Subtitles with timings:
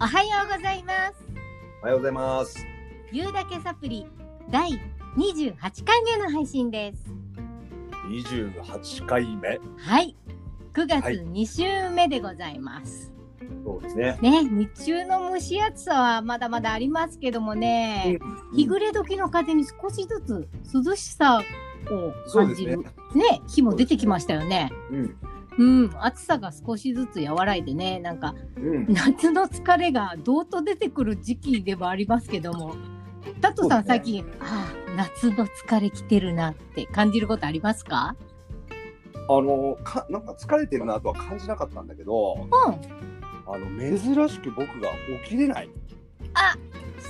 [0.00, 1.14] おはようございます。
[1.82, 2.64] おはようございます。
[3.10, 4.06] ゆうだけサプリ
[4.48, 4.70] 第
[5.16, 7.10] 28回目の配信です。
[8.06, 9.58] 28回目？
[9.76, 10.14] はい。
[10.72, 13.12] 9月はい2週目でございます。
[13.64, 14.16] そうですね。
[14.22, 18.20] ね、日中の蒸し暑さはまだまだありますけどもね、
[18.54, 21.42] 日暮れ時の風に少しずつ涼しさ
[21.90, 24.70] を感じるそうね日も出てきましたよね。
[24.92, 25.16] うん。
[25.58, 28.86] うん、暑さが少しずつ和らいでね、なんかうん。
[28.88, 32.76] 夏の疲れがどうと出てくる時期ではありますけども、
[33.40, 38.14] タットさん、ね最近、ああ、夏の疲れきてるなって感じることありますか？
[39.30, 42.52] あの、か、なんか疲れてるなとは感じなかったんだけど、うん。
[43.52, 44.90] あの、珍しく僕が
[45.24, 45.70] 起きれない。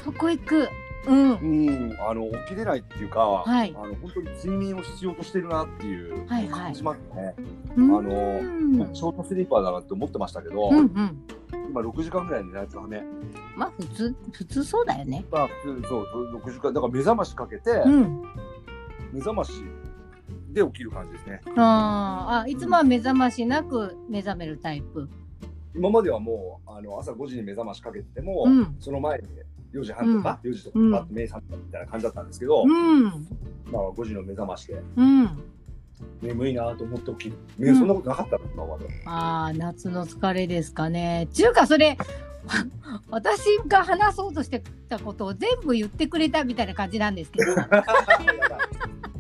[0.05, 0.69] そこ行く。
[1.09, 1.31] うん。
[1.33, 1.97] うん。
[2.01, 7.35] あの、起きれないっていうか、はいあの、本当に睡眠を必要としてるなっていうはいはい感じますね。
[7.77, 11.23] うんあのうんショートスリーパーだなって思ってましたけど、うんうん。
[11.71, 13.03] 今6時間ぐらい寝ないとダメ。
[13.57, 15.25] まあ、普通、普通そうだよね。
[15.31, 18.23] まあ、普通、そう、6時間、だから目覚ましかけて、うん。
[19.13, 19.53] 目覚まし
[20.53, 21.41] で起きる感じですね。
[21.57, 25.09] あーあ、いつもは目覚ましなく目覚めるタイプ。
[25.75, 29.29] 今まではもうあの朝5時に目覚ましかけてても、うんその前に
[29.73, 33.05] 4時半とか、4時とかうんパッと目覚めたみたいな感じだったんですけど、うん。
[33.05, 33.11] ま
[33.81, 35.39] あ、5時の目覚ましでうん。
[36.23, 41.29] 眠いなと思って起きる、ねうんそんなことなかったの今までああ、夏の疲れですかね。
[41.33, 41.97] ちゅうか、それ、
[43.11, 47.83] 私が話そうとしてたことを全部言ってくれたみたいな感じなんですけど、 やばい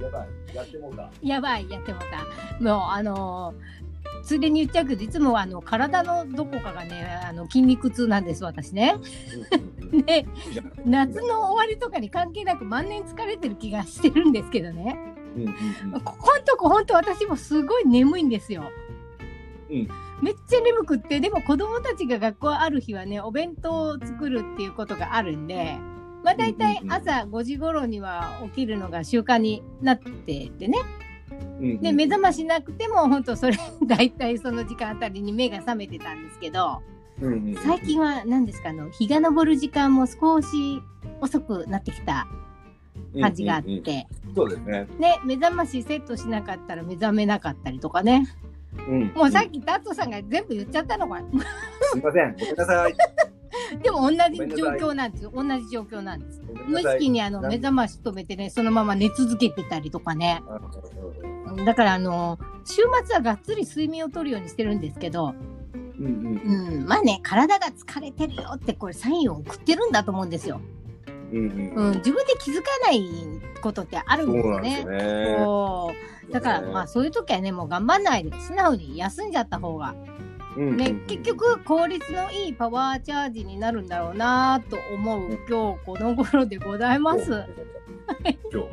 [0.01, 2.65] やばいやってもうたやばい、やってもうた。
[2.65, 3.78] もう、あのー
[4.23, 8.97] ついでに言っちゃうけど、いつもはあの体のどこかがね、あの筋肉痛なんです、私ね。
[10.07, 10.27] で、
[10.85, 14.99] 夏の終わりとかに関係なく万年疲れてる気がしてるんですけどね。
[16.05, 18.65] ここんとこ本当私もすごい眠いんですよ。
[19.71, 19.89] うん
[20.21, 25.79] めっちゃ眠くってでも子供たちが学校ある日はねお弁当を作るっていうことがあるんで
[26.25, 30.79] まあ大体朝5時頃には起きるのが習慣になっててね
[31.81, 33.57] で目覚ましなくても本当それ
[33.87, 36.83] 大体その時間あたりに目が覚めてたんですけど
[37.21, 40.47] うんうんうん最近は何ですかあの日が昇る時間も少し
[41.21, 42.27] 遅くなってきた
[43.21, 43.69] 感じがあって。
[43.69, 48.29] うんうんうんそうですね、ね、目覚ましセットしなかったら目覚めなかったりとかね。
[48.87, 51.21] うん、もうさっきタットさんが全部言っちゃったのか。
[51.93, 52.37] すいません。
[52.39, 52.95] ごめんなさい
[53.83, 55.33] でも同じ状況なんですよ。
[55.35, 56.43] 同じ状況なんです。
[56.67, 60.43] 無意識にあの目覚まし止めてね、そのまま寝続けてたりとかね。
[61.65, 65.35] だからあの、週末はがっつり睡眠をとるようにしてるんですけど、
[65.99, 70.61] うんうんうん、まあね、体が疲れてるよってこれサインを送ってるんだと思うんですよ。
[71.33, 73.05] うんうんうん、自分で気づかない
[73.61, 75.37] ことってあるんですよね。
[75.39, 75.93] そ
[76.29, 79.95] うだから、まあそういう時はね、もう頑張んないで素直に休んじゃった方が
[80.59, 87.45] ね、結局効率のいいパワーチャージになるんだろうなと思う今日この頃でございます。
[88.51, 88.69] 今日よ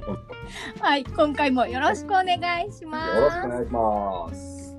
[0.79, 3.47] はい、今回もよろしくお願いしまろしくおす。
[3.49, 4.77] 願いします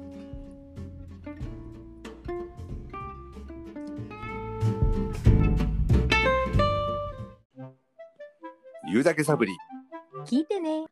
[8.90, 9.52] 言うだけサブリ
[10.26, 10.86] 聞いてね。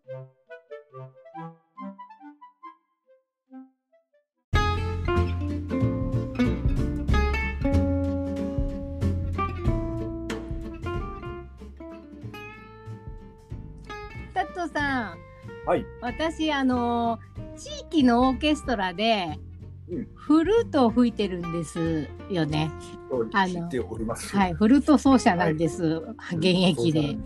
[14.68, 15.18] タットさん、
[15.66, 15.86] はい。
[16.00, 17.18] 私あの
[17.56, 19.38] 地域のオーケストラで
[19.90, 20.08] うん。
[20.14, 22.70] フルートを吹いてるんですよね。
[23.32, 23.68] あの
[24.32, 27.00] はい、フルート奏者なんです、現役で。
[27.00, 27.18] でね。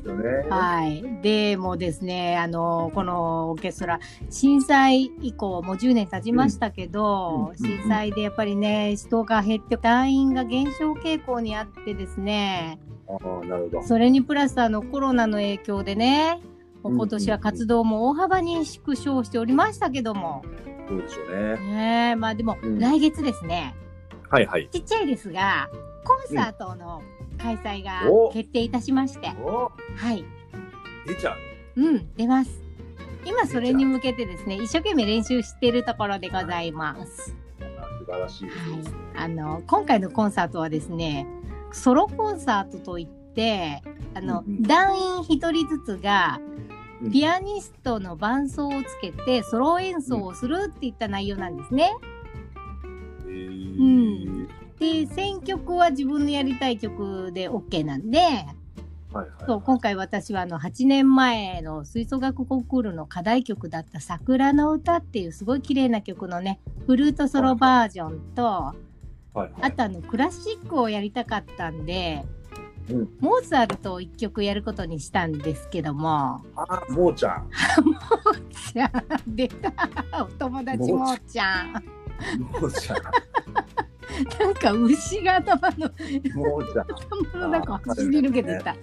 [0.51, 1.23] はい。
[1.23, 7.49] でもうですね、あの、このオーケストラ、震災以降、もう10年経ちましたけど、うん。
[7.51, 7.57] うん。
[7.57, 13.83] 震災でやっぱりね、人が減って、団員が減少傾向にあってですね、ああなるほど。
[13.85, 16.41] それにプラスあのコロナの影響でね、
[16.91, 20.43] 今年は活動も大幅に縮小しておりましたけども、
[20.89, 21.73] そうでしょうね。
[21.73, 22.79] ねえまあでもうん。
[22.79, 23.75] 来月ですね、
[24.31, 24.69] はいはい。
[24.71, 25.69] ちっちゃいですが、
[26.05, 27.03] コンサートの
[27.39, 28.31] 開催がお。
[28.33, 29.71] 決定いたしまして、お。
[29.97, 30.25] はい。
[31.07, 31.35] 出ちゃ
[31.77, 31.83] う。
[31.83, 32.63] うん、出ます。
[33.25, 37.35] 今それに向けてですね、一生懸命練習しているところでございます。
[37.99, 39.25] 素晴らしいですはい。
[39.25, 41.27] あの今回のコンサートはですね、
[41.73, 43.83] ソロコンサートといって、
[44.15, 46.68] あの、団員一人ずつがうん
[47.13, 51.93] ピアニストの伴奏をつけてソロ演奏をするっていった内容なんですね。
[53.25, 54.49] うん。
[54.79, 68.75] で、選曲は自分のやりたい曲で OK なんで、はいはいそう今回私はあの8年前の吹奏楽コンクールの課題曲だった「桜の歌」っていうすごい綺麗な曲のねフルートソロバージョンと
[69.35, 69.51] はい。
[69.61, 72.25] あとあのクラシックをやりたかったんで、
[72.91, 73.09] うん。
[73.21, 76.43] モーツァルトを一曲やることにしたんですけども。
[76.57, 77.51] あ、もうちゃん。
[78.73, 79.73] じゃあ出た。
[80.23, 81.73] お友達もーちゃん。
[82.39, 82.99] もうちゃん。
[84.41, 85.91] なんか牛が頭の
[86.35, 86.87] もうちゃん。
[87.33, 88.77] 頭の中走り抜けてた。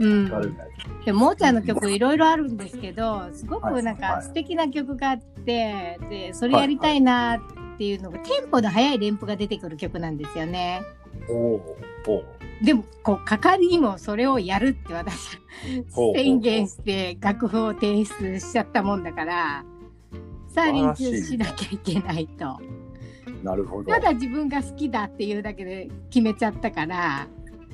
[0.00, 0.28] うん。
[0.28, 7.36] モーチャーの曲いろいろあるんですけどすごくなんはいか素敵な曲があってでそれやりたいな
[7.74, 10.80] っていうのが、テンポの速い連符が出てくる曲なんですよね。
[11.28, 11.76] おお。
[12.06, 12.24] おう
[12.62, 15.38] でもこう係にもそれをやるって私
[16.14, 19.64] 宣言して楽譜を提出しちゃったもんだから
[20.48, 22.60] さあ練習しなきゃいけないと
[23.42, 23.92] なるほど。
[23.92, 27.28] ただ自分が好きだっていうだけで決めちゃったから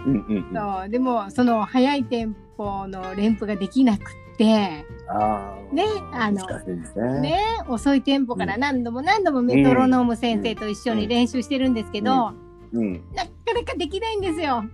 [0.04, 0.52] うんうんうん。
[0.54, 5.75] そうでもその速いテンポの連符ができなくってああ。
[5.75, 7.20] ねあのね。
[7.20, 12.50] ね遅いテンポから何度も何度もメトロノーム先生と一緒に練習してるんですけど、うん。
[12.72, 14.64] なかなかできないんですよ。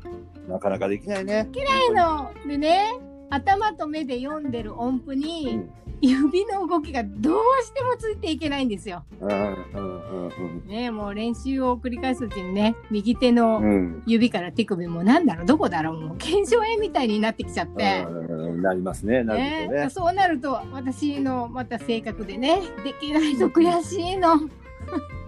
[0.49, 1.45] なかなかできないね。
[1.45, 2.95] ないのでね
[3.31, 5.71] 頭と目で読んでる音符うにん。
[5.99, 9.03] 指の動きがどうしてもついていけないんですよ。
[9.19, 10.69] うんうんうんうん。
[10.69, 14.03] ねもう練習を繰り返すうちにね右手のうん。
[14.07, 18.07] 指から手首もなんだろうどこだろうもう腱鞘炎みたいになってきちゃって。
[18.09, 19.25] うんなりますね。
[19.25, 19.91] なるほどね。
[19.91, 24.41] そうなると私のまた性格でねできないと悔しいの。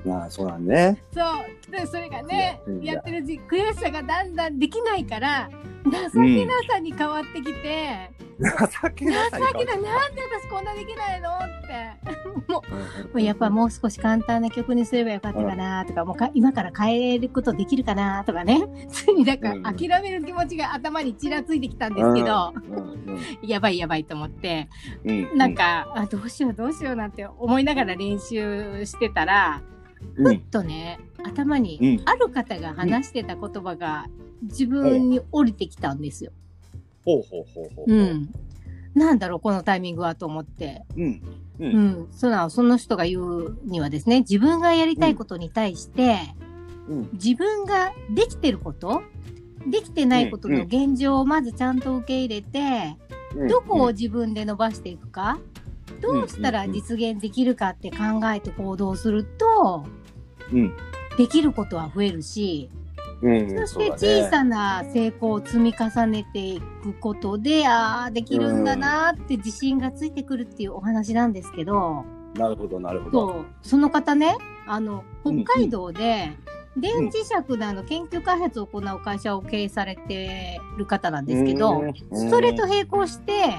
[0.05, 1.03] まあそうなんね。
[1.13, 1.71] そう。
[1.71, 3.01] でそれがねいやや。
[3.01, 5.51] ってるうち悔しさがだんだんできないから
[5.85, 12.49] 情けなさに変わってきて、情けなさ情けなんで私こんなできないのって。
[12.49, 12.63] も
[13.15, 18.63] うやっぱもう少し簡単な曲にすればよかったかなとか、もうか今から変えることできるかなとかね。
[18.89, 19.63] ついになんかうん。
[19.63, 22.53] 諦める気持ちが頭にちらついてきたんですけど、
[23.43, 24.69] やばいやばいと思って。
[25.05, 25.37] うん。
[25.37, 29.63] なん、か、あどうしようどうしようなんて思いながら練習してたら、
[30.15, 34.07] ふっうんとね頭うにんある方が話してた言葉が
[34.43, 36.33] 自分に降りてきたんですよ。
[37.05, 37.93] ほうほうほうほう。
[37.93, 38.29] うん、
[38.95, 41.23] なんだろうこのタイミングはと思って、うん。
[41.59, 41.65] う。
[41.65, 46.19] うんん、そのその人が言うにはですね自分がやりたいことに対して、
[46.89, 47.11] うん。
[47.15, 49.03] 自分ができてること
[49.67, 52.97] できてないことの現状をまずちゃんと受け入れて、
[53.49, 55.39] どこを自分で伸ばしていくか、
[56.01, 57.97] どうしたら実現できるかって考
[58.35, 59.87] えて行動すると
[60.53, 60.77] うん。
[61.17, 62.71] できることは増えるし、
[63.23, 63.67] うん。
[63.67, 72.05] そして小さな成功を積み重ねていくことで、ああ、できるんだなーって自信がついてくるっていうお話なんですけど、
[72.35, 73.45] なるほど、なるほど。
[73.63, 74.37] その方ね、
[74.67, 76.31] あの、うん北海道で、
[76.77, 83.57] 電磁石のあの研究開発を行う会社を経営されてる方なんですけど、うん、それと並行して、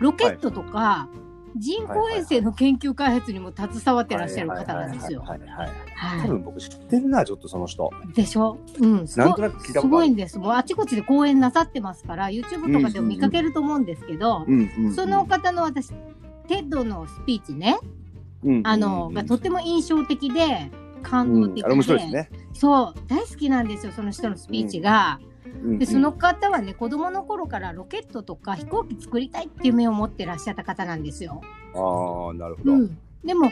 [0.00, 1.08] ロケットとか、
[1.56, 5.24] 人工衛星の研究開発にも携わってらっしゃる方なんですよ。
[5.24, 7.90] 多分僕知ってるな、ちょっとその人。
[8.10, 8.12] い。
[8.14, 8.58] でしょ？
[8.80, 9.06] うん。
[9.06, 9.86] すごなんとなく聞いたす。
[9.86, 10.38] ごいんです。
[10.38, 14.46] もうあちこちで講演なさってますから、YouTube とかでも見かけると思うんですけど、
[14.94, 15.88] その、方の私、
[16.48, 17.78] TED のスピーチね、
[18.44, 20.70] うんあの、がとっても印象的で、
[21.02, 22.30] 感動的で、うんあれ面白いですね。
[22.52, 25.20] そう、大好きなんですよ、その人のスピーチが。
[25.24, 25.31] うん
[25.78, 31.40] で、その方はね、子供の頃からロケットとか飛行機作りたいっていう夢を持ってらっしゃった方なんですよ。
[31.74, 32.72] ああ、なるほど。
[32.72, 32.98] うん。
[33.24, 33.50] でも、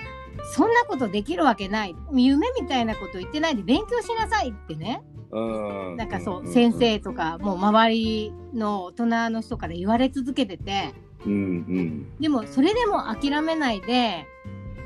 [0.54, 1.96] そんなことできるわけない。
[2.12, 5.02] 夢みたいなこと言ってないで勉強しなさいってね。
[5.32, 5.96] うん。
[5.96, 6.72] なんかそう、ん先。
[6.72, 10.94] 生とか、もう周りの大人の人から言われ続けてて、
[11.26, 14.26] うんうんでもそれでも諦めないで、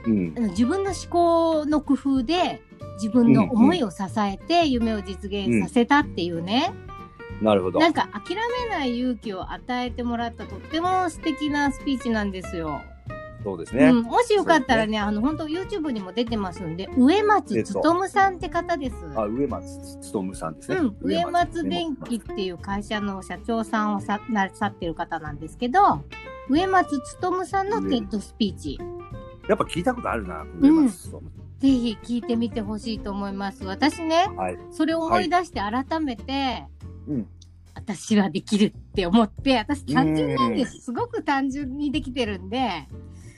[0.07, 2.61] うん自分の思考の工夫で
[2.97, 6.73] 自分の思いを支えて夢を実現させたっていうね、
[7.45, 7.79] なるほど。
[7.79, 12.81] なんか諦めない勇気を与えてもらったとっても素敵なスピーチなんですよ。
[13.45, 13.91] そうですね。
[13.91, 18.97] うん、もしよかったらね、あの本当 YouTube にも出てますんで、植松勉さんって方です。
[19.15, 20.77] あ、植松勉さんですね。
[20.79, 26.03] うん、植松ね電機っていう会社の社長さんをさなさってる方なんですけど、
[26.49, 28.79] 植松努さんの TED スピーチ、
[29.47, 31.21] やっぱ聞いたことあるな、植松努。
[31.59, 33.65] ぜひ聞いてみてほしいと思います。
[33.65, 34.59] 私ね、はい。
[34.71, 36.65] それを思い出して改めて、
[37.09, 37.29] うん。
[37.85, 40.81] 私はできるって思って、私単純なんです。
[40.81, 42.89] すごく単純にできてるんで、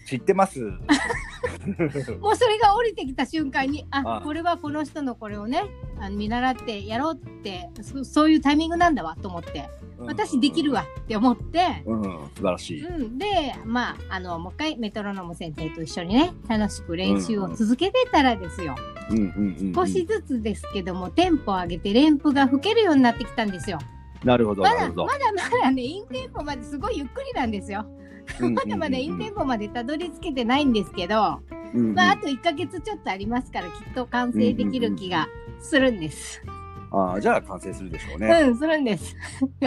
[0.06, 0.60] 知ってます。
[2.20, 5.64] もうそれが降りてきた瞬間に、あ、あこれはこの人のこれをね、
[5.98, 12.00] あの見習ってやろうってそ、そういうタイミングなんだわと思って、私できるわって思って、うん。
[12.02, 12.86] うん、素晴らしい。
[12.86, 13.26] うん、で、
[13.64, 18.76] まあ、あの、もう一回メトロノーム先生と一緒にね、楽しく練習を続けてたらですよ、
[19.10, 19.74] うんうんうん。
[19.74, 23.78] 少しずつですけども、テンポを上げて連符が吹けるようになってきたんですよ。
[24.24, 24.88] なるほど、まだ、ま。
[24.88, 27.86] だまだね、インテンポまですごいゆっくりなんですよ。
[28.40, 31.40] まだまだインテンポまでたどり着けてないんですけど、
[31.74, 35.28] うんうんまあ、あと1ヶ月ちょっとありますから、きっと完成できる気が
[35.60, 36.42] するんです。
[36.90, 38.54] ああ、じゃあ完成するでしょう うん、ね。
[38.56, 39.16] するんです。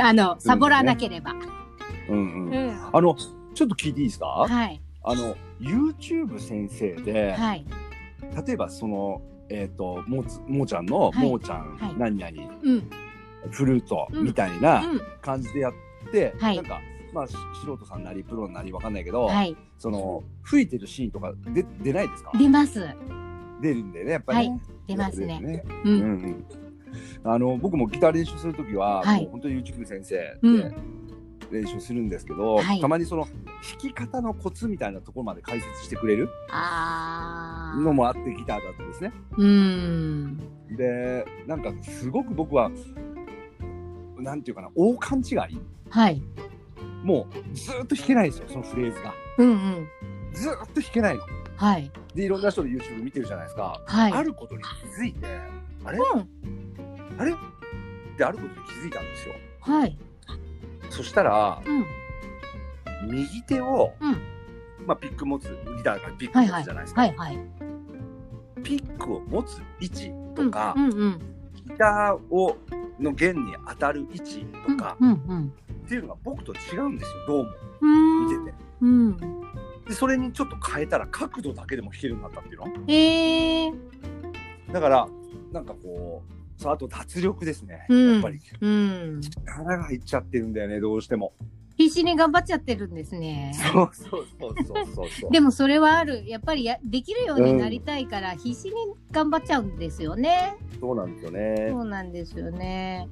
[0.01, 1.33] あの、サボらなければ。
[2.09, 2.53] うんうん。
[2.53, 2.89] うん。
[2.91, 3.15] あの、
[3.53, 4.25] ちょっと聞いていいですか？
[4.25, 4.81] はい。
[5.03, 7.65] あの、YouTube 先生で、はい。
[8.45, 12.89] 例えばその、えっ、と、もつ、もーちゃんの、はいもーちゃん、はい何々、うん。
[13.51, 15.01] フルートうんみたいなうん。
[15.21, 15.73] 感じでやっ
[16.11, 16.79] て、はいなんか、
[17.13, 19.55] まあ、し素人さんなり、プロなりわかんないけど、はい。
[19.77, 22.31] その、吹いてるシーンとかで出ないですか？
[22.37, 22.85] 出ます。
[23.61, 24.61] 出るんでね、やっぱり、ね。
[24.87, 25.39] 出ますね。
[25.39, 25.63] ね。
[25.85, 25.89] う。
[25.89, 26.45] うんんうん。
[27.23, 30.75] あの、僕もギター練習するときは、はいもう本当に YouTube 先生うで
[31.51, 33.33] 練習するんですけど、はいたまにその弾
[33.79, 36.29] き方のコツみたいなところまで解説してくれる。
[37.83, 39.11] のもあってギターだったんですね。
[39.37, 40.37] うん。
[40.75, 42.71] で、なんかすごく僕は、
[44.21, 45.59] なんていうかな、大勘違い
[45.89, 46.21] はい。
[47.03, 49.13] もうずーっと弾けないんですよ、そのフレーズが。
[49.37, 49.87] うんうん。
[50.33, 51.23] ずーっと弾けないの。
[51.55, 51.91] はい。
[52.13, 53.81] で、いろんな人の YouTube 見てるじゃないですか。
[53.85, 54.13] はい。
[54.13, 55.27] あることに気づいて、
[55.85, 55.99] あれ？
[55.99, 56.29] うん。
[57.17, 57.31] あれ？
[57.31, 57.35] っ
[58.17, 59.35] てあることに気づいたんですよ。
[59.61, 59.97] はい。
[60.89, 61.85] そしたら、うん。
[63.09, 64.17] 右手を、うん
[64.85, 65.43] まあ、ピック持つ、
[65.77, 67.01] ギターからピック持つじゃないですか。
[67.01, 67.39] はいはい。
[68.63, 71.25] ピックを持つ位置とか、うんうんギ
[71.79, 72.57] ターを
[72.99, 74.77] の弦に当たる位置うん。
[74.77, 77.49] とか、っていうのが僕と違うんですよ、どうも。
[77.81, 78.25] うん。
[78.41, 78.57] 見てて。
[78.81, 79.17] うん。
[79.87, 82.67] で、それにちょっと変えたら角度だけでも弾けるようになったっていうの？
[82.87, 83.73] ええー。
[84.71, 85.07] だから、
[85.51, 87.85] なんかこう、そうあと脱力ですね。
[87.89, 88.39] うんやっぱり。
[88.61, 89.21] うん。
[89.21, 91.33] 力が入っちゃってるんだよね、どうしても。
[91.79, 93.53] 必死に頑張っちゃってるんですね。
[93.71, 94.55] そうそうそう
[94.93, 95.31] そうそう。
[95.31, 96.25] でもそれはある。
[96.27, 98.73] やっぱりやできるようになりたいから必死に
[99.11, 100.57] 頑張っちゃうんですよね。
[100.81, 101.67] そうなんですよね。
[101.69, 103.07] そうなんですよね。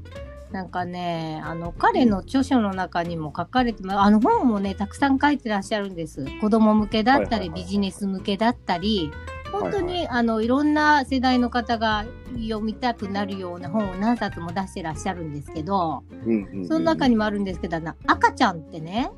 [0.51, 6.25] なんかね、あの彼の著書の中にも書かれてまあの本もねたくさん書いてらっしゃるんです。
[6.41, 9.11] 子供向けだったり、ビジネス向けだったり、
[9.59, 19.11] 本当に、はいあのいろんな世代の方が読みたくなるような本を何冊も出してらっしゃるんですけど、うんうんうんうんその中にもあるんですけど、赤ちゃんってね、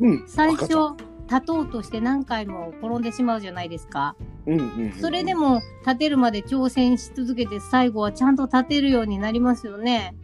[0.00, 0.96] うん、最初
[1.28, 4.16] 立とうとして何回も転んでしまうじゃないですか。
[4.46, 10.14] うんうんうんうんそれでも立てるまで挑戦し続けて最後はちゃんと立てるようになりますよね。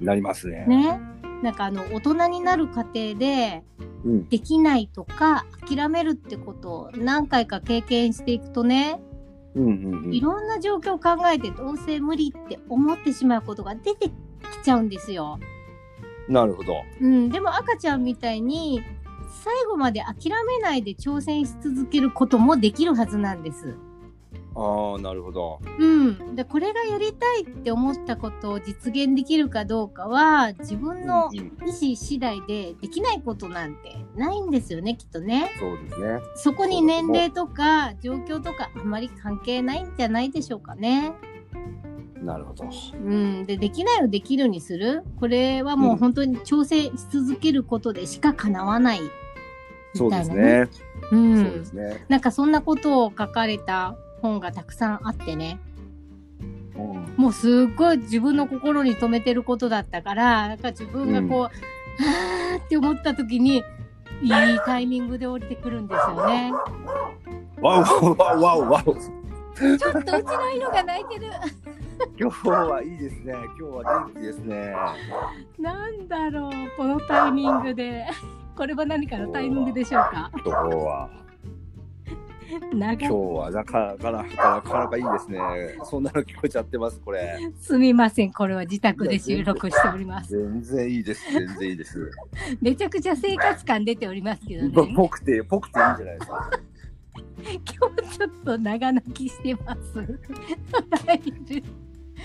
[0.00, 0.66] なりますね。
[0.66, 1.00] ね。
[1.42, 3.62] なんかあの大人になる過程で
[4.04, 9.00] うんできないとか諦めるってことを何回か経験していくとね、
[9.54, 14.12] いろんな状況を考えてどうせ無理って思ってしまうことが出てき
[14.62, 15.38] ちゃうんですよ。
[16.28, 16.82] なるほど。
[17.00, 18.82] うん、でも赤ちゃんみたいに
[19.42, 23.76] 最後まで諦めないで挑戦し続けることもできるはずなんです。
[24.54, 25.60] ああ、なるほど。
[25.78, 35.52] うん、でこれがやりたいって思ったことを実現できるかどうかは自分の意思次第でできないことなんてないんですよねきっとね。
[35.58, 36.20] そうですね。
[36.34, 41.12] そこに年齢とか状況とかあまり関係ないんじゃないでしょうかね。
[42.22, 42.64] なるほど。
[42.64, 49.00] うん、でできないをできるにするこれはもう本当に挑戦し続けることでしか叶わない
[49.94, 50.68] そうでみたいなね。
[50.72, 50.88] すね。
[51.12, 52.04] うん、そうですね。
[52.08, 55.58] なんかそんなことを書かれた本がたくさんあってね。
[56.76, 63.64] うんもうすっごい自分の心に留めてることだったから、なんか自分がこう、あーって思った時に、
[64.22, 64.30] いい
[64.64, 66.52] タイミングで降りてくるんですよね。
[67.60, 68.94] わおわおわおわお。
[68.94, 71.32] ちょっとうちの犬が泣いてる。
[72.16, 73.32] 今日はいいですね。
[73.32, 74.72] 今日は元気ですね。
[75.58, 78.06] なんだろう、このタイミングで。
[78.56, 80.30] これは何かのタイミングでしょうか？
[80.32, 81.27] 今日は長
[82.50, 84.24] 今日はなかなかな
[84.62, 85.38] かなかいいですね。
[85.84, 87.38] そんなの聞こえちゃってますこれ。
[87.60, 90.30] すみません、これは自宅で収録しております。
[90.30, 91.30] 全然いいです。
[91.30, 92.10] 全然いいです。
[92.62, 94.70] めちゃくちゃ生活感出ておりますけどね。
[94.72, 96.50] 今ぽくてぽくていいんじゃないですか？
[97.42, 99.98] 日ちょっと長泣きしてます。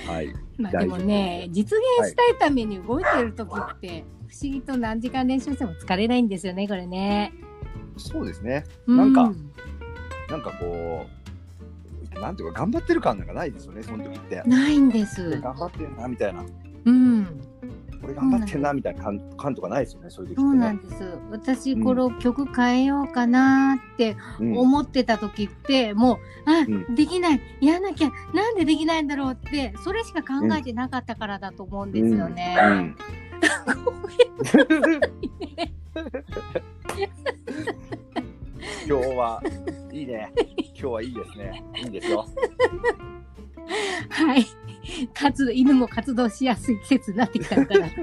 [0.07, 0.33] はい。
[0.57, 7.33] まあでもね、実現したいために動いてる時って、不思議と何時間練習しても疲れないんですよね、これね。
[7.97, 8.63] そうですね。
[8.87, 9.31] うなんか
[10.29, 11.05] なんかこ
[12.15, 14.41] う、なんていうか、頑張ってる感なんかないですよね、その時って。
[14.45, 15.39] ないんです。
[15.41, 16.43] 頑張ってんな、みたいな。
[16.85, 17.41] うん。
[18.03, 20.65] 俺頑張ってんな、みたいな感感とかないですよね、そういう時そうってね。
[20.65, 21.03] なんです。
[21.31, 26.17] 私、うんこの曲変えようかなってうん思ってた時って、もう、
[26.49, 32.57] あ、うんできない、やらなきゃ、なんでできないんだろうって、それしか考えてなかったからだと思うんですよね。
[32.59, 32.95] うん
[38.87, 39.41] 今日は
[39.91, 40.31] いいね。
[40.57, 41.63] 今日はいいですね。
[41.83, 42.25] いいですよ。
[44.09, 44.45] はい。
[45.13, 47.87] 活動、犬も活動しやすい季節になってきたのかな。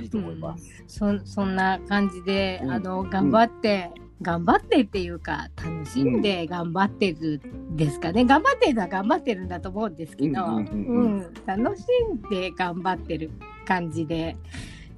[0.00, 0.84] いいと思います。
[0.86, 3.90] そそんな感じで、うんあの頑張って
[4.22, 7.40] 頑張ってっていうか楽しんで頑張ってる
[7.72, 13.30] んですかね、頑張ってるのは頑張ってるんだと思うんですけど、うんうんうんううんん楽しんで頑張ってる
[13.64, 14.36] 感じで、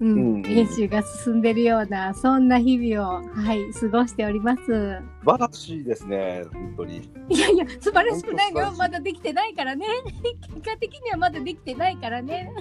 [0.00, 4.62] うんうんうん練習が進んでるようなそんな日々を、はい、過ごしております。
[4.64, 4.73] 素
[5.25, 7.11] 晴らしいですね、本当に。
[7.28, 9.87] いやいや素晴らしくないのよまだできてないからね
[10.23, 12.52] 結果的にはまだできてないからね。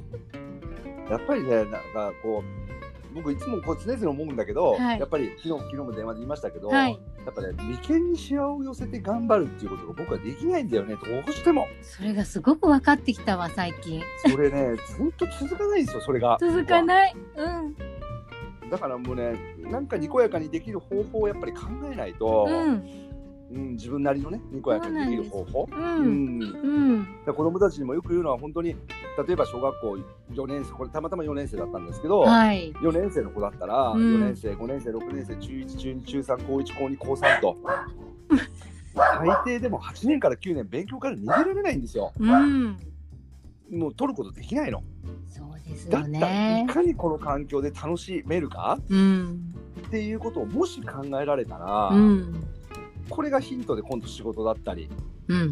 [1.09, 2.78] やっぱりね、なんかこう、
[3.13, 4.99] 僕いつもこう常々思うんだけど、はい。
[4.99, 6.99] やっぱり昨日昨日も電話で言いましたけど、はい。
[7.25, 11.67] やっぱね眉間にシワを寄せて頑張るっていうことが僕はできないんだよねどうしても。
[11.81, 14.01] それがすごく分かってきたわ最近。
[14.27, 16.37] それねずっと続かないんですよそれが。
[16.39, 17.15] 続かいない。
[17.35, 17.75] うん。
[18.69, 23.08] だからもうねなんかにこやかにできる方法をやっぱり考えないと、うん
[23.51, 28.75] うん自分なりのねにこやかにできる方法ううんん、だかうんら子供たちにもよく言うのは本当に
[29.27, 29.97] 例えば小学校
[30.33, 32.71] 4年生これたまたま4年生だったんですけど、はい。
[32.73, 37.57] 4年生の子だったら、うん4年生、5年生、6年生、中1、中2、中3、高1、高2、高3と、
[38.95, 42.13] 最低でも8年から9年、勉強から逃げられないんですよ。
[42.19, 42.77] うん。
[43.71, 44.83] もう取ることできないの。
[45.27, 46.65] そうですよだったい。
[46.67, 49.53] かにこの環境で楽しめるかうん。
[49.87, 52.43] っていうことをもし考えられたら、うん。
[53.09, 54.89] これがヒントで今度仕事だったり、
[55.27, 55.51] うん。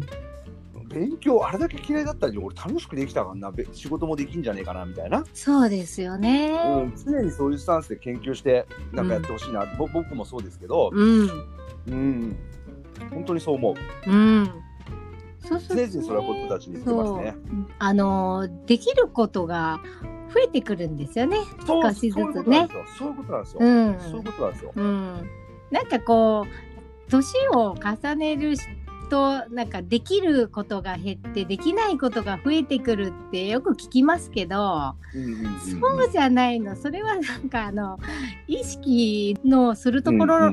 [0.88, 6.50] 勉強あれだけ嫌いだったのに俺楽しくできたからな、べ仕事もできんじゃねえかなみたいな、そうですよね。
[6.50, 11.28] うん、常にそういうスタンスで研究してなんかやってほしいな、ぼ僕もそうですけど、うん。
[11.88, 12.36] うん、
[13.10, 13.74] 本当にそう思
[14.06, 14.10] う。
[14.10, 14.50] うん。
[15.40, 17.34] そうそう常々それは子供たちに言ってますね。
[17.78, 19.80] あのできることが
[20.32, 21.38] 増えてくるんですよね。
[21.66, 23.60] そう少しずつねそういうことなんですよ。
[23.60, 24.00] うん。
[24.00, 24.72] そういうことなんですよ。
[24.74, 25.30] うん。
[25.70, 26.77] なんかこう
[27.08, 28.56] 年を重ねる
[29.08, 34.94] となんかできることが減ってできないことが増えてくるってよく聞きますけど、
[35.80, 36.76] そうじゃないの。
[36.76, 37.98] それはなんかあの
[38.46, 40.52] 意識のするところ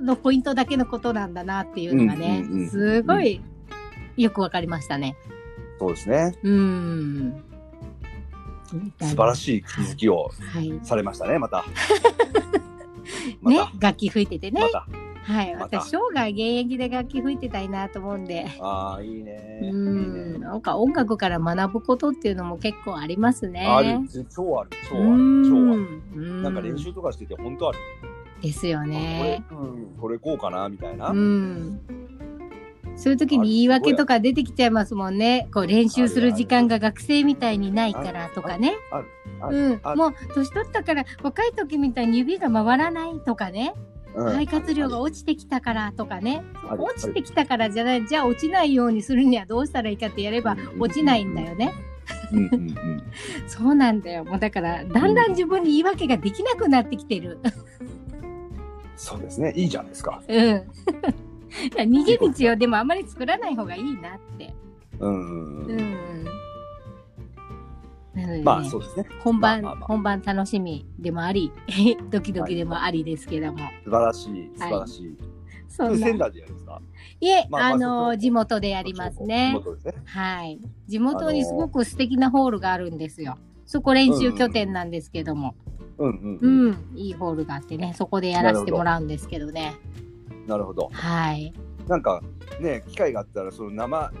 [0.00, 3.40] のポイントだけのことなんだなっていうのがねすごい
[4.16, 5.16] よくわかりましたね。
[5.78, 6.38] そうですね。
[6.42, 7.44] うん。
[9.00, 10.78] 素晴らしい気づきをはい。
[10.82, 11.38] されましたね。
[11.38, 11.64] また。
[13.40, 14.60] まねた。、楽器吹いててね。
[14.60, 14.86] また。
[15.30, 15.54] はい。
[15.54, 18.46] また私、生涯現役で楽器吹いてたいなと思うんで。
[18.60, 19.60] ああ、いいね。
[19.62, 20.32] ういいん。
[20.34, 20.38] ね。
[20.38, 23.66] なんか音楽から学ぶことっていうのも結構ありますね。
[23.66, 24.00] ある。
[24.34, 24.70] 超ある。
[24.88, 25.08] 超あうる。
[25.08, 25.16] 超あ
[26.16, 26.20] る。
[26.20, 26.42] ん。
[26.42, 27.78] なんか練習とかしてて本当ある。
[28.42, 29.44] ですよね。
[29.48, 31.10] これ、うん、これこうかなみたいな。
[31.10, 31.80] うん。
[32.96, 35.48] そういう時に言い訳とか出てきちゃいますもんね。
[35.54, 38.74] こう練習する時間が学生みたいにないからとかね。
[39.50, 43.74] うんもう年取ったから若い時みたいに指が回らないとかね。
[44.14, 46.42] うん肺活量が落ちてきたからとかね。
[46.70, 48.06] 落ちてきたからじゃない。
[48.06, 51.72] じゃあ落ちないようにするにはどうしたらいいかってやれば落ちないんだよね。
[53.46, 54.24] そうなんだよ。
[54.24, 57.38] もうだからだんだん自分に言い訳ができなくなってきてる。
[58.96, 59.52] そうですね。
[59.56, 60.22] いいじゃないですか。
[60.26, 60.62] うん。
[61.74, 64.54] 逃げ道をでもあんまり作らない方がいいなって。
[64.98, 66.26] うんうん
[68.14, 69.06] ね、まあそうですね。
[69.22, 71.52] 本番、まあまあまあ本番楽しみでもあり、
[72.10, 73.58] ドキドキでもありですけども。
[73.84, 74.50] 素晴らしい。
[74.56, 75.16] 素晴らしい。
[75.68, 76.06] そんな。
[76.06, 76.82] 仙台でやるんですか？
[77.20, 79.54] いえ、まあまああのそこ地元でやりますね地。
[79.64, 79.94] 元ですね。
[80.06, 80.60] はい。
[80.88, 83.38] 地元にすごく素敵なホールがあるんですよ。
[83.66, 85.54] そこ練習拠点なんですけども。
[85.98, 86.70] うんうんううん。
[86.70, 89.74] ん、いいホールがあってね、そこでやらせてもらうんですけどね。
[90.48, 90.88] なるほど。
[90.92, 91.52] はい。
[91.86, 92.22] なんか
[92.60, 94.12] ね、機会があったら、その生、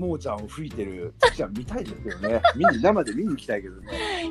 [0.00, 2.40] もーちゃんを吹いてる月ちゃん見たいですけどね。
[2.56, 3.88] 見に、生で見に行きたいけどね。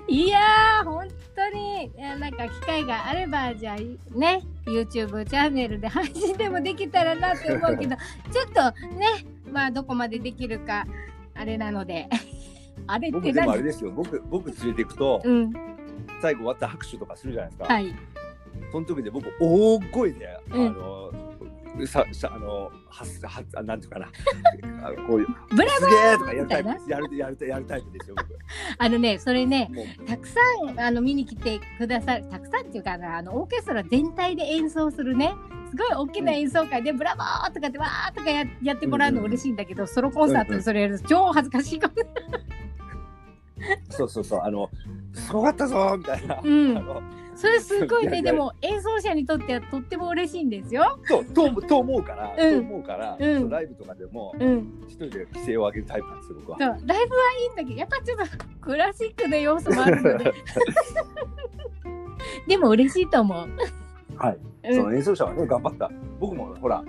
[0.07, 7.95] いやー、本当に、いやなんか機会があれば、じゃあね、YouTube チャンネルで配信でもできたらなって思うけど、
[8.31, 9.05] ちょっとね、
[9.51, 10.85] まあどこまでできるか、
[11.35, 12.09] あれなので。
[12.87, 13.91] あれっ僕でて何もあれですよ。
[13.91, 15.53] 僕、僕連れていくと、うん、
[16.21, 17.73] 最後終わったら拍手とかするじゃないですか。
[17.73, 17.95] はい。
[18.71, 21.28] その時で僕、大声で、あうんの、
[21.87, 24.07] さ、さ、あの、はす、はす、あなんていうかな。
[24.85, 26.69] あのこういう、ブラすげーとかやるタイプ。
[26.69, 28.37] やる、やる、やるタイプですよ、僕。
[28.77, 29.69] あのね、それね、
[30.07, 30.39] たくさ
[30.73, 35.35] んあの見に来てくださる、たくさんっていうかな、あのオーケストラ全体で演奏するね、
[35.69, 41.93] すごい大きな演奏会で、ブラボーとかってわーとかややってもらうの嬉しいんだけど、ソロコンサートでそれやると超恥ずかしいかも。
[43.89, 44.69] そうそうそう、あの、
[45.13, 46.39] すごかったぞーみたいな。
[46.43, 47.01] うんあの
[47.39, 50.99] それすごいね、でも演奏者にとってはとっても嬉しいんですよ。
[51.07, 54.83] と、と、と思うから、うんと思うから、うんそうライブとかでも、うん。
[54.89, 56.65] 一人で規制を上げるタイプなんですよ、僕はそ。
[56.65, 57.05] う、ライブはい
[57.45, 58.25] いんだけど、やっぱちょっと
[58.59, 60.33] クラシックの要素もあるので、
[62.45, 63.47] でも嬉しいと思う。
[64.17, 64.37] はい。
[64.63, 65.89] うんその演奏者はね、頑張った。
[66.19, 66.83] 僕もほら、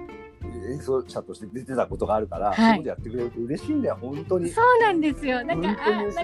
[0.71, 4.51] 演奏者として出てたことがあるから、はいそうやってくれると嬉しいんだよ本当に。
[4.51, 5.45] そうなんですよ。
[5.45, 6.23] なんか、あ、なんか、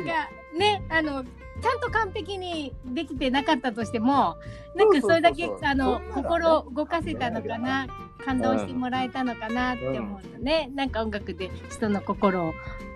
[0.57, 1.25] ね、あの、
[1.63, 4.37] ちゃんと完璧にできてなかったとしても、
[4.75, 7.87] なんかそれだけあのね心を動かせたのかな、
[8.25, 12.53] 感動してもらえたのかなって思うとね、なんか音楽で人の心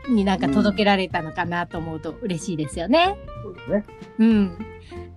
[0.08, 3.16] になんか届けられたのかなと思うと嬉しいですよね。
[3.42, 3.84] そうですね。
[4.18, 4.58] うん。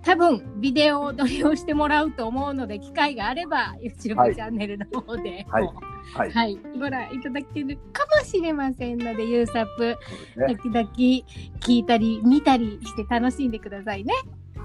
[0.04, 5.74] 多分ビデオ撮りをしてもらうと思うので機会があれば YouTube はいチャンネルの方ではいも
[6.12, 6.30] はい。
[6.30, 9.98] はい、ご覧いただけるかもしれませんので、ユーサップ、
[10.36, 14.12] ね時々聞いたり見たりして楽しんでくださいね。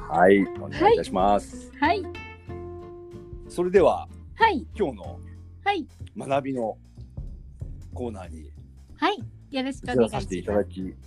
[0.10, 0.42] はい。
[0.60, 1.72] お願いいたします。
[1.80, 2.04] はい、
[3.48, 5.20] それでははい、今日の
[5.64, 6.78] はい、学びの
[7.94, 8.52] コーナーに
[8.98, 9.18] はい、
[9.52, 10.54] よろしく移お願いらさせていした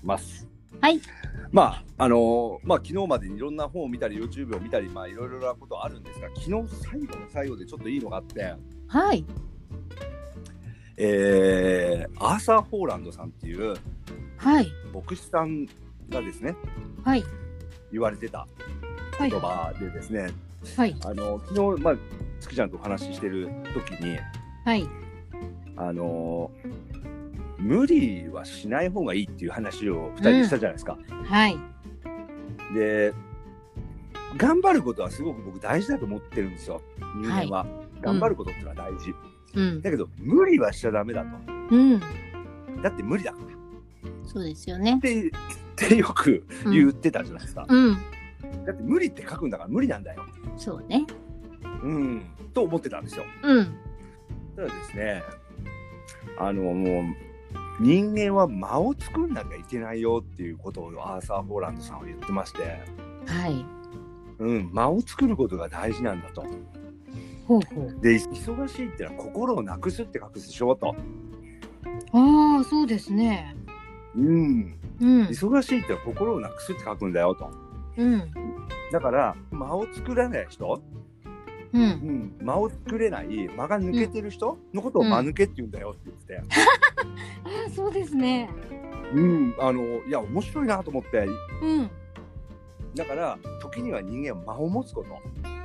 [0.03, 0.52] ます。
[0.83, 1.01] はい、
[1.53, 6.51] まああのまあ昨日までにいろんな本を見たり YouTube を見たりまあいろいろなことあるんですが昨日
[6.83, 8.55] 最後の最後でちょっといいのがあって、
[8.89, 9.25] はい、
[10.97, 13.77] えー、アーサー・ホーランドさんっていう
[14.39, 15.67] はい、牧師さん
[16.09, 16.57] がですね
[17.05, 17.23] はい、
[17.93, 18.49] 言われてた
[19.19, 20.31] はい、言葉でですね、
[20.77, 21.95] はい、あの昨日まあ
[22.41, 24.19] 月ちゃんとお話ししてる時に
[24.65, 24.89] はい、
[25.77, 26.51] あの
[27.63, 30.99] 無理はしない方がいいっていう話を2人でしたじゃないですか。
[31.25, 31.57] はい、
[32.75, 33.15] で
[34.37, 36.83] 頑張ることはすごく僕大事だと思ってるんですよ。
[37.23, 37.67] 人間は、
[38.01, 39.15] 頑張ることっていうのは大事、
[39.55, 41.29] うん、だけど無理はしちゃダメだと。
[41.71, 42.01] うん、
[42.83, 43.45] だって無理だから。
[43.47, 43.49] っ
[44.27, 44.99] そうですよね。
[45.01, 45.31] てっ
[45.77, 47.95] てよく言ってたじゃないですか、うん、
[48.67, 50.25] だって無理って書くんだから無理なんだよ。
[50.57, 51.07] そうね。
[51.83, 52.27] うん。
[52.53, 53.25] と思ってたんですよ。
[53.43, 53.75] うん、
[54.57, 55.23] ただですね
[56.39, 57.32] あのもう
[57.83, 62.81] 人間は間を作んなきゃいけないよっていうことをアーサー・ホーランドさんは言ってまして、
[63.27, 63.67] はい、
[64.39, 66.47] うん、間を作ることが大事なんだと。
[67.49, 68.01] ほうほう。
[68.01, 70.95] で忙しいってのは心をなくすって書くでしょと。
[72.13, 73.57] ああ、そうですね。
[74.17, 77.51] うん、うん、忙しいってのは心をなくすって書くんだよと。
[77.97, 78.33] うん、
[78.93, 80.81] だから間を作らない人、
[81.73, 81.85] う、うん。
[81.85, 86.43] ん、間を作れない間が抜けてる人のことを間抜けって言うんだよって言ってて、あ
[87.69, 88.49] あ、そうですね。
[89.15, 91.27] うん、あのいや面白いなと思って。
[91.63, 91.91] うん、
[92.95, 95.09] だから時には人間は間を持つこと。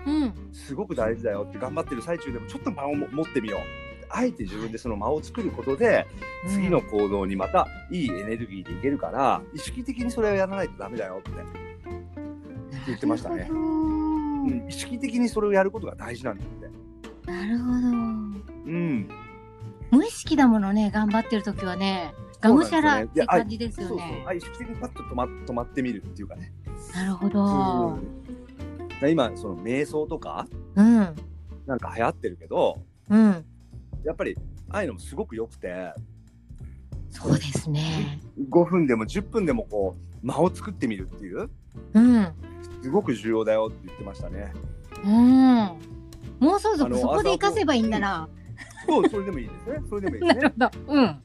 [0.05, 3.59] うん、すごく大事だよって頑張ってる最中でもちょっと間をも持ってみよう。
[4.09, 6.07] あえて自分でその間を作ることで
[6.47, 11.31] 次の行動にまたいいエネルギーでいけるから意識的にそれをやらないとダメだよって、
[12.85, 13.49] 言ってましたね
[14.45, 17.31] うん、意識的にそれをやることが大事なんだって。
[17.31, 17.77] なるほど。
[17.77, 17.79] う
[18.69, 19.09] ん。
[19.91, 24.25] 無意識だものね、頑張ってる時はね、がむしゃらって感じですよそうそうね。
[24.27, 26.53] あ意識的にパッと止ま止まってみるっていうかね、
[26.93, 27.99] なるほど。
[29.07, 31.15] 今その瞑想とかうん、
[31.65, 33.45] なんか流行ってるけどうん、
[34.03, 34.35] やっぱり
[34.69, 35.93] ああいうのもすごく良くて。
[37.09, 38.19] そうですね。
[38.49, 41.49] 5分でも10分でもこう間を作ってみるっていう。
[41.93, 42.33] うん、
[42.81, 44.53] すごく重要だよって言ってましたね。
[45.03, 45.97] うん。
[46.39, 48.29] もうそうそこで活かせばいいんだな。
[48.87, 49.79] そう、それでもいいですね。
[49.89, 50.53] それでもいいですね。
[50.55, 50.93] なるほど。
[50.93, 51.21] うん、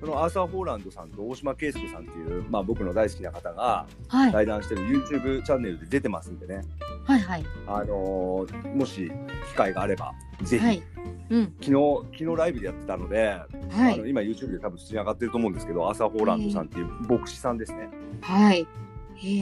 [0.00, 6.62] そのアーサー・ホーランドさんと大島圭介さんっていう、まあ僕の大好きな方がはい、対談してる YouTube チャンネルで出てますんでね。
[7.04, 9.10] はい、はい、あのーもし
[9.50, 10.82] 機会があれば、ぜひ、はい。
[11.30, 11.72] うん、昨日、
[12.18, 13.36] 昨日ライブでやってたので、
[13.70, 17.88] はい、あの今 YouTube で多分普通に上がってると思うんですけど、アーサー・ホーランドさんっていう牧師さんですね。
[18.20, 18.66] はい。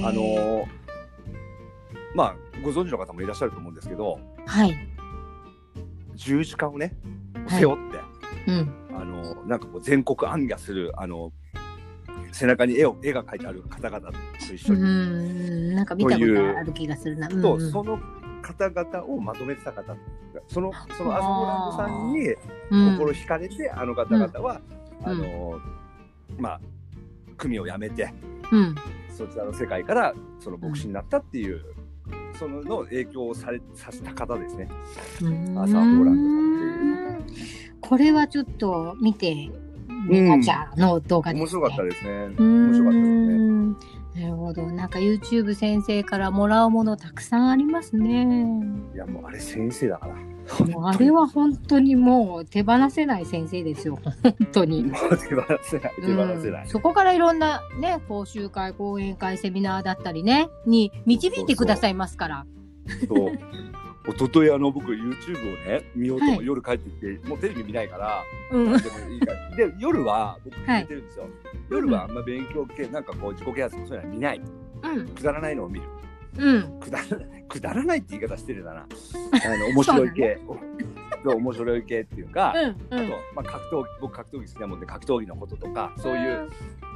[0.05, 0.86] あのー
[2.16, 4.74] まあご存知の方もいらっしゃると思うんですけど、はい、
[6.14, 6.96] 十字架をね、
[7.46, 7.61] はい。
[7.61, 7.98] 背負って、
[8.50, 11.31] うん、あのなんかこう全国行脚するあの
[12.33, 14.18] 背中に絵を絵が描いてある方々と
[14.55, 17.29] 一緒うに、ん、なんか見たことある気がするな。
[17.29, 17.70] うんとうん。
[17.70, 17.98] その
[18.40, 19.94] 方々をまとめてた方
[20.48, 22.35] そのそのアソーランドさんに
[22.70, 22.96] うん。
[22.96, 24.61] 心惹かれて、あの方々は、
[25.00, 25.09] うん。
[25.09, 25.61] あの
[26.38, 26.61] まあ
[27.37, 28.11] 組を辞めて
[28.52, 28.74] うん、
[29.16, 31.64] そちらの世界からその牧師になったっていう、
[32.38, 34.68] そのの影響をされさせた方ですね。
[35.22, 37.74] うんアサー・ホーランドさんっていう。
[37.80, 39.50] これはちょっと見て
[40.08, 42.10] みなきゃの動画です、ね面白かったですね。
[42.10, 43.34] う面白かったですね。
[43.36, 44.62] んなるほど。
[44.66, 48.26] なんか YouTube 先生からもらうものたくさんありますね。
[48.94, 50.36] いやもうあれ先生だから。
[50.82, 53.98] あれは本当にもう手放せない先生ですよ。
[54.22, 54.85] 本当に。
[54.85, 56.64] もう手放せない手放せない。
[56.64, 56.68] うん。
[56.68, 62.46] そこからいろんなね講習会講演会セミナーだったりねに導いてくださいますから。
[63.09, 63.38] そう。
[64.09, 66.38] 一昨日あの僕 YouTube をね見ようと、はい。
[66.46, 68.72] 夜帰ってきてもうテレビ見ないからうん。
[68.72, 69.56] 何でもいいから。
[69.56, 70.82] で夜は僕はい。
[70.82, 71.26] 寝てるんですよ、
[71.70, 74.40] 夜はあんま勉強系なんかこう自己啓発もそういうのは見ない。
[74.85, 75.09] うん。
[75.09, 75.87] くだらないのを見る
[76.38, 76.81] うん。
[76.81, 78.81] くだらない くだらないって言い方してるだな。
[78.83, 80.38] あの面白い系。
[81.25, 82.53] そう面白い系っていうか、
[82.90, 83.07] うんうん。
[83.07, 86.49] あと、まあ、格闘技僕格闘技好きなもんで格闘技のこととかそういう、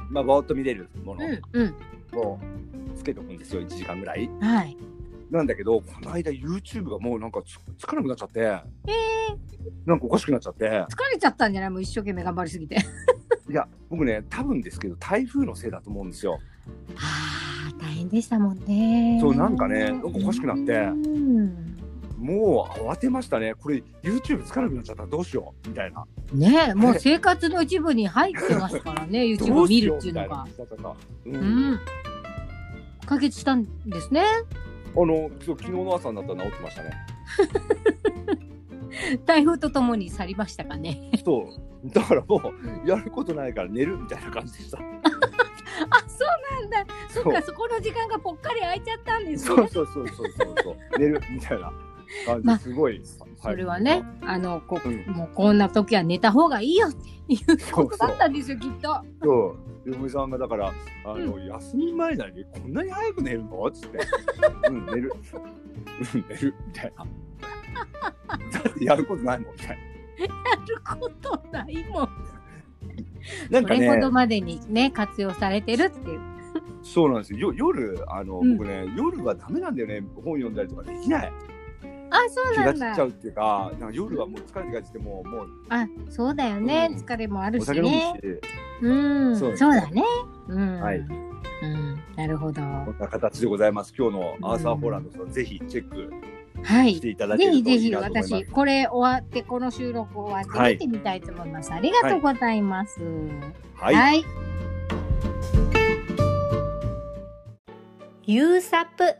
[0.09, 1.25] まあ、ぼーっと見れるもの
[2.13, 2.39] を
[2.95, 4.29] つけておくんですよ1時間ぐらい。
[4.39, 4.77] はい。
[5.29, 8.41] なんだけどこの間 YouTube がもうなんかつつかなくなっちゃって、
[9.85, 10.65] なんかおかしくなっちゃって。
[10.65, 10.69] 疲
[11.13, 11.69] れちゃったんじゃない？
[11.69, 12.75] もう一生懸命頑張りすぎて
[13.49, 16.37] いや僕ね多分ですけど台風のせいだと思うんですよ。
[16.97, 17.40] あー
[17.81, 19.17] 大変でしたもんね。
[19.19, 20.73] そうなんかねなんかおかしくなって。
[20.73, 21.77] うん。
[22.19, 23.55] もう慌てましたね。
[23.55, 26.05] これ YouTube つかなくなっちゃったらどうしようみたいな。
[26.33, 30.43] ねえもう生活の一部に入ってますからね YouTube 見るっていうのが。
[30.43, 30.67] うそ
[31.25, 31.71] うん。
[31.73, 31.79] ん。
[33.07, 34.23] 解決したんですね。
[34.95, 36.91] あの昨日の朝になったら治ってましたね。
[39.25, 41.11] 台風とともに去りましたかね。
[41.25, 41.49] そ
[41.83, 41.89] う。
[41.89, 42.41] だからも
[42.85, 44.77] うやることないから寝るみたいな感じでした。
[46.27, 46.93] あそうなんだ。
[47.09, 49.55] そっかそこの時間がぽっかり空いちゃったんですね。
[49.55, 50.75] そうそうそうそうそうそう。
[50.99, 51.71] 寝るみたいな
[52.25, 53.01] 感じ、まあすごい。
[53.41, 55.05] それはね、あのこ、うん。
[55.07, 59.01] もうこんな時は寝た方がいいよっていうことだったんですよきっと。
[59.23, 59.89] そう。
[59.89, 60.71] 嫁さんがだから
[61.05, 63.65] あの、休み前なのにこんなに早く寝るの？
[63.65, 63.99] っつって
[64.69, 65.11] 「うん寝る。
[66.13, 67.05] うん寝る」みたいな。
[68.63, 69.77] だってやることないもんみたい
[70.19, 72.09] やることないもん。
[73.49, 73.59] な。
[73.61, 76.19] なんかこれほどねまでにね活用されてるっていう。
[76.83, 81.31] そうなんですよよ夜あの、うん僕ね夜はダメなんだよね本読んだりとかできない
[82.09, 83.03] あそう気なんだが散っちゃ。
[83.05, 88.39] うっていうかなんか夜はもう疲れて帰ってきてももうあそうだよね、うん疲れもあるしお酒飲むし、ね。
[88.81, 88.93] う
[89.29, 90.03] んそそううだね。
[90.47, 90.81] うん。
[90.81, 92.61] はいうんなるほど。
[92.61, 96.11] こんな形でございます今日のアーサー・ホーランドさん、ぜひチェック
[96.63, 96.95] はい。
[96.95, 97.95] していただけぜるといいひぜひ。
[97.95, 101.71] 私これ終わってこの収録終わって見てみたいと思います。
[101.71, 102.99] ありがとうございます。
[103.75, 104.25] はい、はい。
[108.25, 109.15] ユーサプ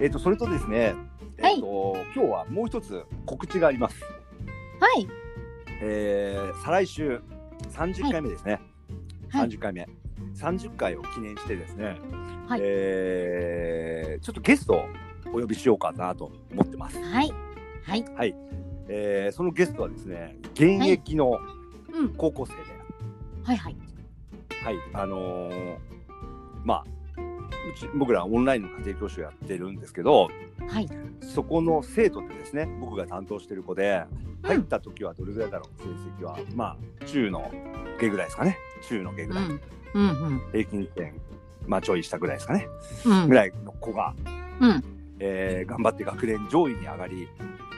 [0.00, 0.94] えっ、とそれとですね、
[1.40, 4.00] はいえっ、と今日はもう一つ告知があります。
[4.80, 5.27] はい
[5.80, 7.20] えー、再来週
[7.72, 8.60] 30回目ですね。
[9.30, 9.48] はい。
[9.48, 9.88] 30回目。
[10.34, 11.96] 30回を記念してですね、
[12.46, 12.60] はい。
[12.62, 14.86] えーちょっとゲストを
[15.32, 16.98] お呼びしようかなと思ってます。
[17.00, 17.32] はい。
[17.84, 18.04] はい。
[18.16, 18.34] はい。
[18.88, 21.38] えーそのゲストはですね、現役の
[21.92, 22.14] うん。
[22.14, 22.60] 高校生で、
[23.44, 23.76] はいはい。
[24.64, 25.76] はい、あのー
[26.64, 26.84] まあ、
[27.94, 30.28] 僕らオンラインの家庭教師をやってるんですけど、
[30.68, 30.88] はい
[31.20, 35.88] そこの生徒でですね、僕が担当してる子で、うん入った時はどれぐらいだろう、成
[36.22, 36.38] 績は？
[36.54, 37.50] まあ、中の
[37.98, 38.56] 下ぐらいですかね。
[38.88, 39.44] 中の下ぐらい。
[39.44, 39.60] うん
[39.94, 41.20] うんうん平均点、
[41.66, 42.68] まあ、ちょい下ぐらいですかね。
[43.04, 44.14] うんぐらいの子が、
[44.60, 44.84] うん
[45.18, 47.28] えー頑張って学年上位に上がり、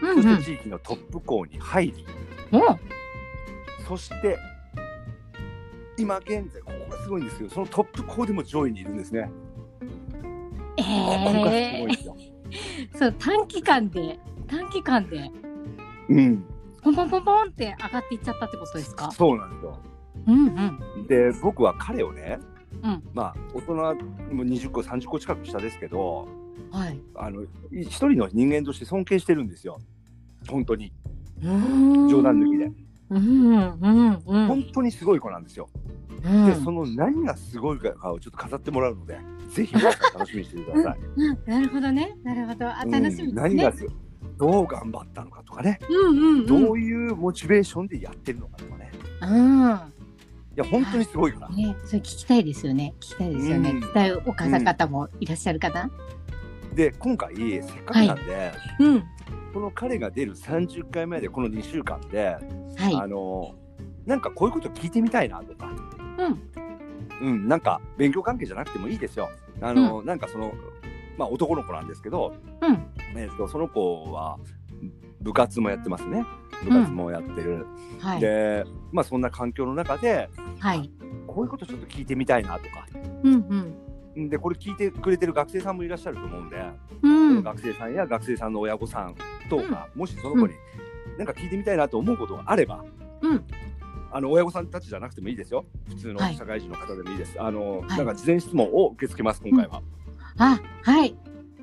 [0.02, 2.06] うんうんそして地域のトップ校に入り、
[2.52, 2.78] お
[3.88, 4.36] そして、
[5.98, 9.30] 今現在、ここがすごいんですけど、そのトップ校でも上位にいるんですね。
[10.80, 12.16] えここがすごいえんですよ。
[12.98, 15.30] そう短期間で短期間で
[16.08, 16.44] うん、
[16.82, 19.10] ポンポンポンポンって上がっていっちゃったってことですか？
[19.12, 19.78] そうなんですよ。
[20.26, 22.38] うんうんで、僕は彼をね、
[22.82, 23.94] うんまあ、大人も
[24.44, 26.26] 20個、30個近く下ですけど、
[26.70, 29.78] はいあのい一人の人間として尊敬してるんですよ。
[30.48, 30.92] 本当に。
[31.40, 32.64] 冗冗談抜きで。
[33.10, 35.68] うんうんうん本当にすごい子なんですよ。
[36.24, 39.18] うんで、その何がすごいかをちょっと飾ってもらうので、
[39.50, 40.98] ぜひ皆さん楽しみにしてください。
[41.16, 43.86] うんなるほどねなるほどあうん楽しみですね何がす
[44.38, 48.90] どう頑張ったのかとかね、うんうんうんどういうモチベーションでやってるのかとかね。
[49.22, 50.00] うん
[50.52, 51.48] いや、本当にすごいから。
[51.50, 52.94] ね、それ聞きたいですよね。
[52.98, 53.70] 聞きたいですよね。
[53.70, 55.90] うん聞きたいお母方もいらっしゃるかな。
[56.74, 59.04] で、今回、せっかくなんで、うん。
[59.54, 62.36] この彼が出る30回目で、この2週間で、
[62.76, 62.94] はい。
[62.94, 63.54] あの、
[64.06, 65.70] なんかこういうこと聞いてみたいなとか、
[66.18, 66.69] うん。
[67.20, 69.28] うん、なんか勉強関係じゃなくてもいいですよ。
[69.60, 70.52] あの、なんかその、
[71.16, 72.86] まあ男の子なんですけど、うん。
[73.16, 74.38] えっと、その子は
[75.20, 76.24] 部活もやってますね。
[76.64, 77.66] 部活もやってる。
[78.00, 78.20] はい。
[78.20, 80.28] で、まあそんな環境の中で、
[80.58, 80.90] はい。
[81.26, 82.86] こういうことちょっと聞いてみたいなとか。
[83.22, 83.76] うん
[84.16, 84.28] うん。
[84.28, 86.56] で、これ聞いてくれてる学生さんもいらっしゃると思うんで、
[87.02, 87.42] うん。
[87.42, 89.14] 学生さんや学生さんの親御さん
[89.48, 90.54] とか、もしその子に
[91.18, 92.84] なんか聞いてみたいなと思うことがあれば、
[93.20, 93.44] うん
[94.12, 95.64] あの親御さんたちじゃなくてもいいですよ。
[95.88, 97.40] 普通のはい社会人の方でもいいです。
[97.40, 99.82] あの、はいなんか事前質問を受け付けます、今回は。
[100.38, 101.16] あ、はい。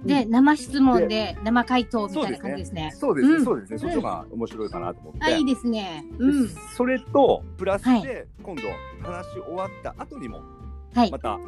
[0.06, 2.92] で、うん生質問で生回答みたいな感じですね。
[2.96, 3.80] そうですね、うんそうですね。
[3.80, 5.20] そっちが面白いかなと思って。
[5.24, 6.06] あ、いいですね。
[6.18, 6.50] うん。
[6.76, 8.62] それとプラスはで今度
[9.02, 10.42] 話し終わった後にも
[10.93, 11.39] はいまた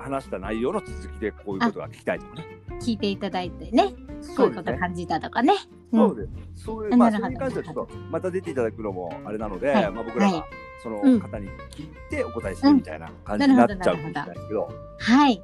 [0.00, 2.46] 話した内容の続きでこういうことが聞きたいとかね。
[2.80, 3.92] 聞いていただいてね、
[4.36, 5.52] こういうこと感じたとかね。
[5.92, 6.26] そうで
[6.56, 6.64] す。
[6.64, 10.46] そういう、まあ、それに関してはちょっと、また出ていただくのもあれなので、はいまあ、僕らはいが
[10.82, 15.42] そのうん方に聞いてお答えするみたいな感じになっちゃうかもしれないですけど、はい。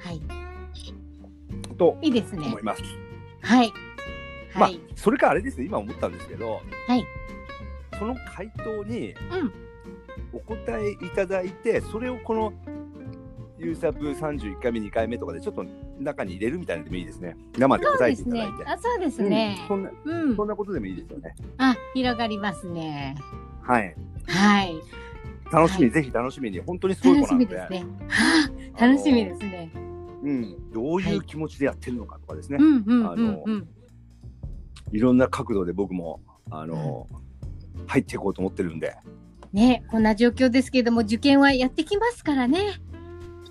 [0.00, 0.20] はい。
[1.76, 2.62] といいですね思い。
[2.62, 2.82] ます。
[3.42, 3.72] はい。
[4.54, 7.04] まあはい。、それかあれですね、今思ったんですけど、はい。
[7.98, 9.52] その回答にうん。
[10.32, 12.52] お答えいただいて、それをこの
[13.58, 15.64] ユーサブ31回目、2回目とかでちょっと
[15.98, 17.36] 中に入れるみたいなのでもいいですね。
[17.56, 18.70] 生でそう答えですねていただいて。。
[18.70, 19.68] あ、そうですねうん。
[19.68, 20.44] そんなうんそ。
[20.44, 21.34] んなことでもいいですよね。
[21.58, 23.16] あ、広がりますね。
[23.62, 23.94] はい。
[24.26, 24.74] はい。
[25.52, 27.46] 楽しみ、はいぜひ楽しみに、本当にすごい楽し子なので。
[27.46, 27.86] みですね。
[28.08, 29.70] はあ、楽しみですね。
[30.24, 33.68] うん、どういう気持ちでやってるのかとかですね、うんうんあのうんうん。
[34.92, 36.20] いろんな角度で僕も
[36.50, 37.06] あの、
[37.86, 38.96] 入っていこうと思ってるんで、
[39.54, 42.74] ね、こんな状況ですけれども、受験はやってきますからね。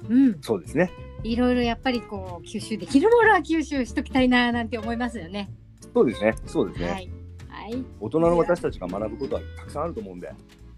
[0.10, 0.38] うん。
[0.42, 0.92] そうですね。
[1.24, 5.50] いろいろやっぱりこう、吸収できるものは吸収しときたいな、なんて思いますよね。
[5.94, 6.36] そうですね。
[6.46, 6.90] そうですね。
[6.90, 7.10] はい。
[7.48, 7.86] はい。
[8.02, 10.30] 大人の私たちが学ぶことはたくさんあると思うんで、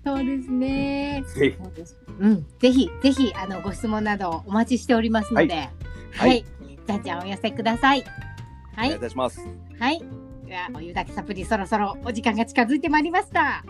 [0.06, 1.24] そうですね。
[1.36, 1.72] ぜひそ
[2.20, 2.46] うん。
[2.60, 5.70] ぜひ、ぜひ、あの、ご質問などお待ちしておりますので、はい。
[6.12, 6.46] はい
[6.86, 8.04] じゃんじゃんお寄せください。
[8.76, 9.00] はいお願いい。
[9.00, 9.40] たします。
[9.80, 10.00] はい。
[10.46, 13.66] では、お湯だけサプリ、そろそろお時間が近づいてまいりました。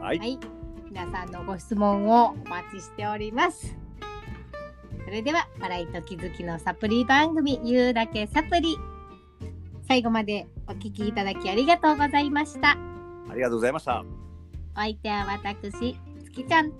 [0.00, 0.57] はい、はい。
[0.90, 3.76] 皆さんのご質問をお待ちしております。
[5.04, 8.76] それでは、笑いと気づきのサプリ番組、言うだけサプリ。
[9.86, 12.72] 最後までお聞きいただきありがとうございました。
[12.72, 14.04] ありがとうございました。
[14.74, 16.76] お相手は私、月ちゃんと、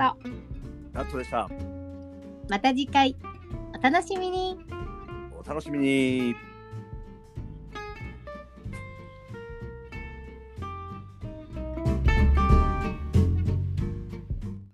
[0.93, 1.49] ナットでした。
[2.49, 3.17] また次回、
[3.79, 4.59] お楽しみに。
[5.39, 6.48] お楽しみに。